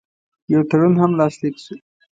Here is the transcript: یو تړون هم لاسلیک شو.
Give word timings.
یو 0.53 0.61
تړون 0.69 0.93
هم 1.01 1.11
لاسلیک 1.19 1.55
شو. 1.63 1.75